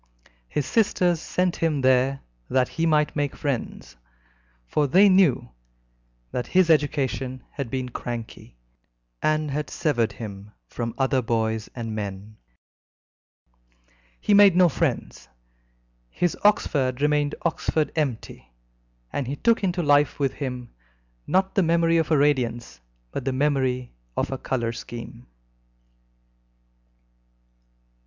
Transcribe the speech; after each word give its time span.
His 0.49 0.65
sisters 0.65 1.21
sent 1.21 1.57
him 1.57 1.81
there 1.81 2.21
that 2.49 2.69
he 2.69 2.87
might 2.87 3.15
make 3.15 3.35
friends, 3.35 3.97
for 4.65 4.87
they 4.87 5.09
knew 5.09 5.49
that 6.31 6.47
his 6.47 6.71
education 6.71 7.43
had 7.51 7.69
been 7.69 7.89
cranky, 7.89 8.57
and 9.21 9.51
had 9.51 9.69
severed 9.69 10.13
him 10.13 10.53
from 10.67 10.95
other 10.97 11.21
boys 11.21 11.69
and 11.75 11.93
men. 11.93 12.37
He 14.19 14.33
made 14.33 14.55
no 14.55 14.69
friends. 14.69 15.27
His 16.09 16.35
Oxford 16.43 16.99
remained 16.99 17.35
Oxford 17.43 17.91
empty, 17.95 18.51
and 19.13 19.27
he 19.27 19.35
took 19.35 19.63
into 19.63 19.83
life 19.83 20.17
with 20.19 20.33
him, 20.33 20.73
not 21.27 21.53
the 21.53 21.61
memory 21.61 21.97
of 21.97 22.09
a 22.09 22.17
radiance, 22.17 22.81
but 23.11 23.23
the 23.23 23.33
memory 23.33 23.93
of 24.17 24.31
a 24.31 24.39
colour 24.39 24.71
scheme. 24.71 25.27